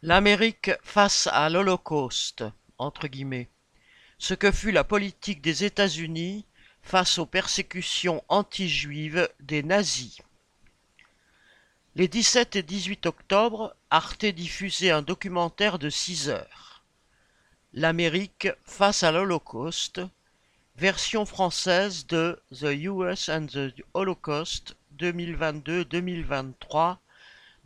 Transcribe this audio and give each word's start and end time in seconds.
L'Amérique 0.00 0.70
face 0.84 1.28
à 1.32 1.50
l'Holocauste, 1.50 2.44
entre 2.78 3.08
guillemets, 3.08 3.48
ce 4.16 4.32
que 4.32 4.52
fut 4.52 4.70
la 4.70 4.84
politique 4.84 5.42
des 5.42 5.64
États-Unis 5.64 6.46
face 6.82 7.18
aux 7.18 7.26
persécutions 7.26 8.22
anti-juives 8.28 9.28
des 9.40 9.64
nazis. 9.64 10.22
Les 11.96 12.06
17 12.06 12.54
et 12.54 12.62
18 12.62 13.06
octobre, 13.06 13.74
Arte 13.90 14.24
diffusait 14.24 14.92
un 14.92 15.02
documentaire 15.02 15.80
de 15.80 15.90
6 15.90 16.28
heures. 16.28 16.84
L'Amérique 17.72 18.46
face 18.64 19.02
à 19.02 19.10
l'Holocauste, 19.10 20.00
version 20.76 21.26
française 21.26 22.06
de 22.06 22.40
The 22.52 22.84
US 22.84 23.28
and 23.28 23.46
the 23.46 23.74
Holocaust 23.94 24.76
2022-2023 24.96 26.98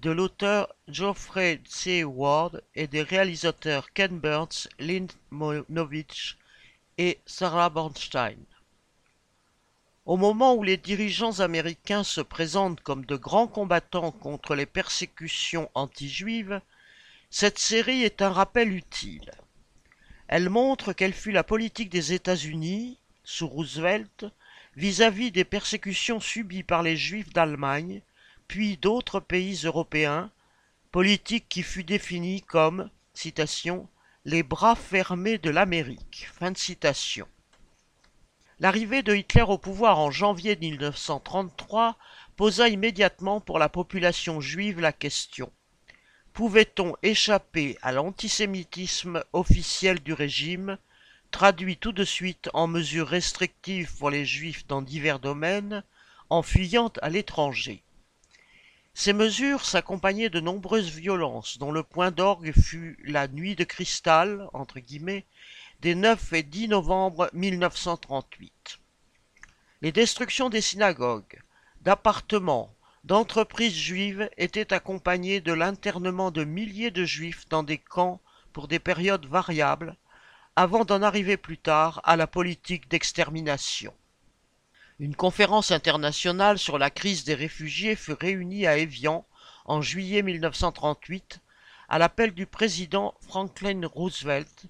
de 0.02 0.10
l'auteur 0.10 0.74
Geoffrey 0.88 1.60
C. 1.64 2.02
Ward 2.02 2.60
et 2.74 2.88
des 2.88 3.02
réalisateurs 3.02 3.92
Ken 3.92 4.18
Burns, 4.18 4.68
Lynn 4.80 5.06
Monovich 5.30 6.36
et 6.98 7.20
Sarah 7.24 7.70
Bernstein. 7.70 8.38
Au 10.04 10.16
moment 10.16 10.56
où 10.56 10.64
les 10.64 10.76
dirigeants 10.76 11.38
américains 11.38 12.02
se 12.02 12.20
présentent 12.20 12.80
comme 12.80 13.06
de 13.06 13.14
grands 13.14 13.46
combattants 13.46 14.10
contre 14.10 14.56
les 14.56 14.66
persécutions 14.66 15.70
anti-juives, 15.74 16.60
cette 17.30 17.60
série 17.60 18.02
est 18.02 18.22
un 18.22 18.30
rappel 18.30 18.72
utile. 18.72 19.30
Elle 20.26 20.50
montre 20.50 20.92
quelle 20.92 21.14
fut 21.14 21.30
la 21.30 21.44
politique 21.44 21.90
des 21.90 22.12
États-Unis, 22.12 22.98
sous 23.22 23.46
Roosevelt, 23.46 24.24
vis-à-vis 24.74 25.28
-vis 25.28 25.32
des 25.32 25.44
persécutions 25.44 26.18
subies 26.18 26.64
par 26.64 26.82
les 26.82 26.96
Juifs 26.96 27.32
d'Allemagne, 27.32 28.02
puis 28.52 28.76
d'autres 28.76 29.18
pays 29.18 29.62
européens, 29.64 30.30
politique 30.90 31.48
qui 31.48 31.62
fut 31.62 31.84
définie 31.84 32.42
comme, 32.42 32.90
les 34.26 34.42
bras 34.42 34.74
fermés 34.74 35.38
de 35.38 35.48
l'Amérique. 35.48 36.28
L'arrivée 38.60 39.02
de 39.02 39.14
Hitler 39.14 39.40
au 39.48 39.56
pouvoir 39.56 39.98
en 39.98 40.10
janvier 40.10 40.54
1933 40.56 41.96
posa 42.36 42.68
immédiatement 42.68 43.40
pour 43.40 43.58
la 43.58 43.70
population 43.70 44.42
juive 44.42 44.80
la 44.80 44.92
question. 44.92 45.50
Pouvait-on 46.34 46.94
échapper 47.02 47.78
à 47.80 47.90
l'antisémitisme 47.90 49.24
officiel 49.32 50.00
du 50.00 50.12
régime, 50.12 50.76
traduit 51.30 51.78
tout 51.78 51.92
de 51.92 52.04
suite 52.04 52.50
en 52.52 52.66
mesures 52.66 53.08
restrictives 53.08 53.96
pour 53.96 54.10
les 54.10 54.26
juifs 54.26 54.66
dans 54.66 54.82
divers 54.82 55.20
domaines, 55.20 55.82
en 56.28 56.42
fuyant 56.42 56.92
à 57.00 57.08
l'étranger? 57.08 57.82
Ces 58.94 59.12
mesures 59.12 59.64
s'accompagnaient 59.64 60.28
de 60.28 60.40
nombreuses 60.40 60.90
violences, 60.90 61.58
dont 61.58 61.72
le 61.72 61.82
point 61.82 62.10
d'orgue 62.10 62.52
fut 62.52 62.98
la 63.04 63.26
nuit 63.26 63.56
de 63.56 63.64
cristal 63.64 64.48
entre 64.52 64.80
guillemets, 64.80 65.24
des 65.80 65.94
9 65.94 66.32
et 66.34 66.42
10 66.42 66.68
novembre 66.68 67.30
1938. 67.32 68.78
Les 69.80 69.92
destructions 69.92 70.50
des 70.50 70.60
synagogues, 70.60 71.40
d'appartements, 71.80 72.72
d'entreprises 73.04 73.74
juives 73.74 74.30
étaient 74.36 74.72
accompagnées 74.72 75.40
de 75.40 75.52
l'internement 75.52 76.30
de 76.30 76.44
milliers 76.44 76.92
de 76.92 77.04
juifs 77.04 77.48
dans 77.48 77.62
des 77.62 77.78
camps 77.78 78.20
pour 78.52 78.68
des 78.68 78.78
périodes 78.78 79.26
variables, 79.26 79.96
avant 80.54 80.84
d'en 80.84 81.02
arriver 81.02 81.36
plus 81.36 81.58
tard 81.58 82.00
à 82.04 82.16
la 82.16 82.26
politique 82.26 82.88
d'extermination. 82.88 83.92
Une 85.00 85.16
conférence 85.16 85.70
internationale 85.70 86.58
sur 86.58 86.78
la 86.78 86.90
crise 86.90 87.24
des 87.24 87.34
réfugiés 87.34 87.96
fut 87.96 88.12
réunie 88.12 88.66
à 88.66 88.76
Évian 88.76 89.24
en 89.64 89.80
juillet 89.80 90.22
1938 90.22 91.40
à 91.88 91.98
l'appel 91.98 92.32
du 92.32 92.46
président 92.46 93.14
Franklin 93.26 93.80
Roosevelt 93.86 94.66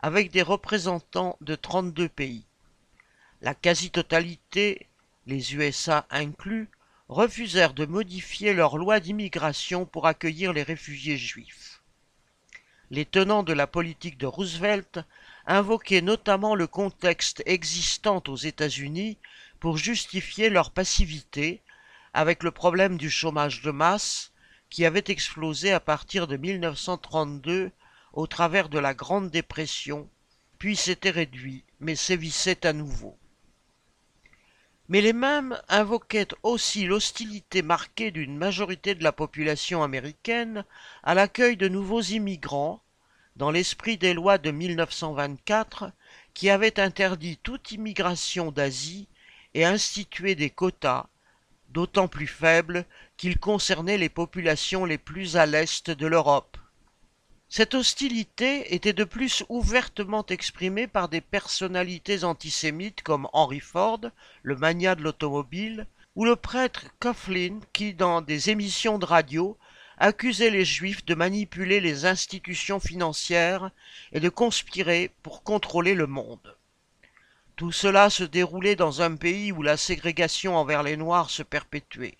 avec 0.00 0.30
des 0.30 0.42
représentants 0.42 1.36
de 1.40 1.54
32 1.54 2.08
pays. 2.08 2.44
La 3.40 3.54
quasi-totalité, 3.54 4.88
les 5.26 5.54
USA 5.54 6.06
inclus, 6.10 6.68
refusèrent 7.08 7.74
de 7.74 7.86
modifier 7.86 8.52
leur 8.52 8.76
loi 8.78 9.00
d'immigration 9.00 9.86
pour 9.86 10.06
accueillir 10.06 10.52
les 10.52 10.62
réfugiés 10.62 11.16
juifs. 11.16 11.80
Les 12.90 13.06
tenants 13.06 13.42
de 13.42 13.52
la 13.52 13.66
politique 13.66 14.18
de 14.18 14.26
Roosevelt 14.26 15.00
invoquaient 15.46 16.02
notamment 16.02 16.54
le 16.54 16.66
contexte 16.66 17.42
existant 17.46 18.22
aux 18.28 18.36
États-Unis 18.36 19.18
pour 19.62 19.76
justifier 19.76 20.50
leur 20.50 20.72
passivité 20.72 21.62
avec 22.14 22.42
le 22.42 22.50
problème 22.50 22.96
du 22.98 23.08
chômage 23.08 23.62
de 23.62 23.70
masse 23.70 24.32
qui 24.70 24.84
avait 24.84 25.04
explosé 25.06 25.70
à 25.70 25.78
partir 25.78 26.26
de 26.26 26.36
1932 26.36 27.70
au 28.12 28.26
travers 28.26 28.68
de 28.68 28.80
la 28.80 28.92
Grande 28.92 29.30
Dépression, 29.30 30.10
puis 30.58 30.74
s'était 30.74 31.10
réduit, 31.10 31.62
mais 31.78 31.94
sévissait 31.94 32.66
à 32.66 32.72
nouveau. 32.72 33.16
Mais 34.88 35.00
les 35.00 35.12
mêmes 35.12 35.56
invoquaient 35.68 36.34
aussi 36.42 36.84
l'hostilité 36.84 37.62
marquée 37.62 38.10
d'une 38.10 38.36
majorité 38.36 38.96
de 38.96 39.04
la 39.04 39.12
population 39.12 39.84
américaine 39.84 40.64
à 41.04 41.14
l'accueil 41.14 41.56
de 41.56 41.68
nouveaux 41.68 42.02
immigrants, 42.02 42.82
dans 43.36 43.52
l'esprit 43.52 43.96
des 43.96 44.12
lois 44.12 44.38
de 44.38 44.50
1924 44.50 45.92
qui 46.34 46.50
avaient 46.50 46.80
interdit 46.80 47.36
toute 47.36 47.70
immigration 47.70 48.50
d'Asie 48.50 49.06
et 49.54 49.64
instituer 49.64 50.34
des 50.34 50.50
quotas, 50.50 51.06
d'autant 51.68 52.08
plus 52.08 52.26
faibles 52.26 52.84
qu'ils 53.16 53.38
concernaient 53.38 53.98
les 53.98 54.08
populations 54.08 54.84
les 54.84 54.98
plus 54.98 55.36
à 55.36 55.46
l'est 55.46 55.90
de 55.90 56.06
l'Europe. 56.06 56.56
Cette 57.48 57.74
hostilité 57.74 58.74
était 58.74 58.94
de 58.94 59.04
plus 59.04 59.44
ouvertement 59.50 60.24
exprimée 60.26 60.86
par 60.86 61.08
des 61.08 61.20
personnalités 61.20 62.24
antisémites 62.24 63.02
comme 63.02 63.28
Henry 63.34 63.60
Ford, 63.60 64.00
le 64.42 64.56
magnat 64.56 64.94
de 64.94 65.02
l'automobile, 65.02 65.86
ou 66.14 66.24
le 66.24 66.36
prêtre 66.36 66.86
Coughlin 66.98 67.60
qui, 67.72 67.94
dans 67.94 68.22
des 68.22 68.50
émissions 68.50 68.98
de 68.98 69.04
radio, 69.04 69.58
accusait 69.98 70.50
les 70.50 70.64
Juifs 70.64 71.04
de 71.04 71.14
manipuler 71.14 71.80
les 71.80 72.06
institutions 72.06 72.80
financières 72.80 73.70
et 74.12 74.20
de 74.20 74.28
conspirer 74.28 75.10
pour 75.22 75.42
contrôler 75.42 75.94
le 75.94 76.06
monde. 76.06 76.56
Tout 77.62 77.70
cela 77.70 78.10
se 78.10 78.24
déroulait 78.24 78.74
dans 78.74 79.02
un 79.02 79.14
pays 79.14 79.52
où 79.52 79.62
la 79.62 79.76
ségrégation 79.76 80.56
envers 80.56 80.82
les 80.82 80.96
Noirs 80.96 81.30
se 81.30 81.44
perpétuait. 81.44 82.18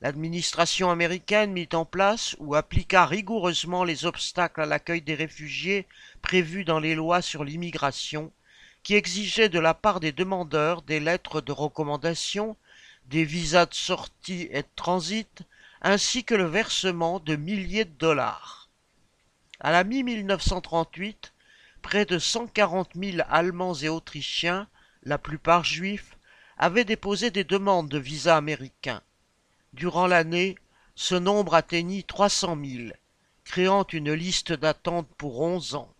L'administration 0.00 0.88
américaine 0.88 1.50
mit 1.50 1.68
en 1.72 1.84
place 1.84 2.36
ou 2.38 2.54
appliqua 2.54 3.04
rigoureusement 3.04 3.82
les 3.82 4.04
obstacles 4.04 4.60
à 4.60 4.66
l'accueil 4.66 5.02
des 5.02 5.16
réfugiés 5.16 5.88
prévus 6.22 6.64
dans 6.64 6.78
les 6.78 6.94
lois 6.94 7.22
sur 7.22 7.42
l'immigration, 7.42 8.30
qui 8.84 8.94
exigeaient 8.94 9.48
de 9.48 9.58
la 9.58 9.74
part 9.74 9.98
des 9.98 10.12
demandeurs 10.12 10.82
des 10.82 11.00
lettres 11.00 11.40
de 11.40 11.50
recommandation, 11.50 12.56
des 13.06 13.24
visas 13.24 13.66
de 13.66 13.74
sortie 13.74 14.46
et 14.52 14.62
de 14.62 14.68
transit, 14.76 15.42
ainsi 15.80 16.22
que 16.22 16.36
le 16.36 16.46
versement 16.46 17.18
de 17.18 17.34
milliers 17.34 17.84
de 17.84 17.98
dollars. 17.98 18.68
À 19.58 19.72
la 19.72 19.82
mi-1938, 19.82 21.31
près 21.82 22.06
de 22.06 22.18
140 22.18 22.90
000 22.94 23.18
Allemands 23.28 23.74
et 23.74 23.88
Autrichiens, 23.88 24.68
la 25.02 25.18
plupart 25.18 25.64
juifs, 25.64 26.16
avaient 26.56 26.84
déposé 26.84 27.30
des 27.30 27.44
demandes 27.44 27.88
de 27.88 27.98
visa 27.98 28.36
américain. 28.36 29.02
Durant 29.72 30.06
l'année, 30.06 30.56
ce 30.94 31.14
nombre 31.14 31.54
atteignit 31.54 32.06
300 32.06 32.56
000, 32.64 32.92
créant 33.44 33.84
une 33.92 34.12
liste 34.12 34.52
d'attente 34.52 35.08
pour 35.18 35.40
11 35.40 35.74
ans. 35.74 35.92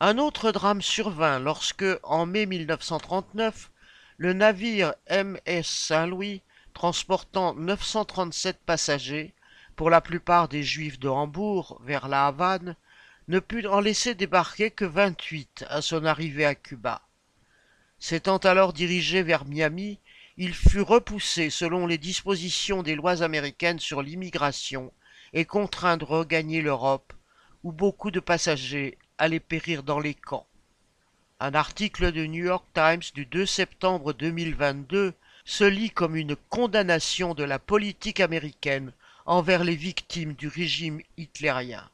Un 0.00 0.18
autre 0.18 0.52
drame 0.52 0.82
survint 0.82 1.38
lorsque, 1.38 1.86
en 2.02 2.26
mai 2.26 2.46
1939, 2.46 3.70
le 4.18 4.32
navire 4.32 4.94
MS 5.10 5.64
Saint-Louis, 5.64 6.42
transportant 6.74 7.54
937 7.54 8.58
passagers, 8.66 9.32
pour 9.76 9.90
la 9.90 10.00
plupart 10.00 10.48
des 10.48 10.62
juifs 10.62 10.98
de 10.98 11.08
Hambourg, 11.08 11.80
vers 11.84 12.08
la 12.08 12.26
Havane, 12.26 12.76
ne 13.28 13.38
put 13.38 13.66
en 13.66 13.80
laisser 13.80 14.14
débarquer 14.14 14.70
que 14.70 14.84
vingt-huit 14.84 15.64
à 15.68 15.80
son 15.80 16.04
arrivée 16.04 16.44
à 16.44 16.54
Cuba. 16.54 17.02
S'étant 17.98 18.38
alors 18.38 18.72
dirigé 18.72 19.22
vers 19.22 19.44
Miami, 19.46 19.98
il 20.36 20.52
fut 20.52 20.80
repoussé 20.80 21.48
selon 21.48 21.86
les 21.86 21.96
dispositions 21.96 22.82
des 22.82 22.96
lois 22.96 23.22
américaines 23.22 23.78
sur 23.78 24.02
l'immigration 24.02 24.92
et 25.32 25.44
contraint 25.44 25.96
de 25.96 26.04
regagner 26.04 26.60
l'Europe, 26.60 27.12
où 27.62 27.72
beaucoup 27.72 28.10
de 28.10 28.20
passagers 28.20 28.98
allaient 29.16 29.40
périr 29.40 29.82
dans 29.82 30.00
les 30.00 30.14
camps. 30.14 30.46
Un 31.40 31.54
article 31.54 32.12
du 32.12 32.28
New 32.28 32.44
York 32.44 32.66
Times 32.74 33.02
du 33.14 33.26
2 33.26 33.46
septembre 33.46 34.12
2022 34.12 35.14
se 35.44 35.64
lit 35.64 35.90
comme 35.90 36.16
une 36.16 36.36
condamnation 36.36 37.34
de 37.34 37.44
la 37.44 37.58
politique 37.58 38.20
américaine 38.20 38.92
envers 39.26 39.64
les 39.64 39.76
victimes 39.76 40.34
du 40.34 40.48
régime 40.48 41.00
hitlérien. 41.16 41.88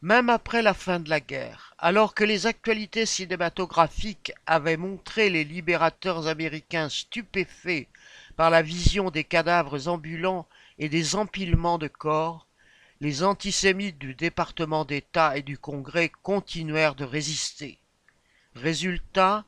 Même 0.00 0.30
après 0.30 0.62
la 0.62 0.74
fin 0.74 1.00
de 1.00 1.10
la 1.10 1.20
guerre, 1.20 1.74
alors 1.78 2.14
que 2.14 2.24
les 2.24 2.46
actualités 2.46 3.06
cinématographiques 3.06 4.32
avaient 4.46 4.76
montré 4.76 5.28
les 5.30 5.44
libérateurs 5.44 6.26
américains 6.26 6.88
stupéfaits 6.88 7.88
par 8.36 8.50
la 8.50 8.62
vision 8.62 9.10
des 9.10 9.24
cadavres 9.24 9.88
ambulants 9.88 10.46
et 10.78 10.88
des 10.88 11.14
empilements 11.14 11.78
de 11.78 11.88
corps, 11.88 12.46
les 13.00 13.22
antisémites 13.22 13.98
du 13.98 14.14
département 14.14 14.84
d'État 14.84 15.36
et 15.36 15.42
du 15.42 15.58
Congrès 15.58 16.10
continuèrent 16.22 16.94
de 16.94 17.04
résister. 17.04 17.78
Résultat, 18.54 19.44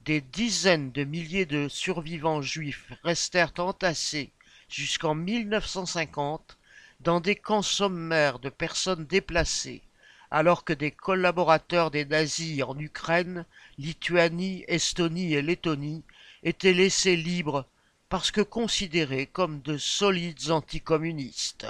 des 0.00 0.20
dizaines 0.20 0.90
de 0.90 1.04
milliers 1.04 1.46
de 1.46 1.68
survivants 1.68 2.42
juifs 2.42 2.92
restèrent 3.04 3.52
entassés 3.58 4.32
jusqu'en 4.68 5.14
1950 5.14 6.58
dans 7.00 7.20
des 7.20 7.36
camps 7.36 7.62
sommaires 7.62 8.38
de 8.38 8.48
personnes 8.48 9.06
déplacées, 9.06 9.82
alors 10.30 10.64
que 10.64 10.72
des 10.72 10.90
collaborateurs 10.90 11.90
des 11.90 12.04
nazis 12.04 12.62
en 12.62 12.78
Ukraine, 12.78 13.46
Lituanie, 13.78 14.64
Estonie 14.68 15.34
et 15.34 15.42
Lettonie 15.42 16.02
étaient 16.42 16.74
laissés 16.74 17.16
libres 17.16 17.66
parce 18.08 18.30
que 18.30 18.40
considérés 18.40 19.26
comme 19.26 19.60
de 19.60 19.76
solides 19.76 20.50
anticommunistes. 20.50 21.66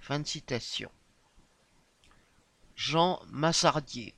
Fin 0.00 0.20
de 0.20 0.26
citation. 0.26 0.90
Jean 2.76 3.20
Massardier 3.28 4.14